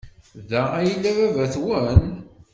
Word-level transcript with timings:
Da 0.49 0.61
ay 0.77 0.85
yella 0.89 1.11
baba-twen? 1.17 2.03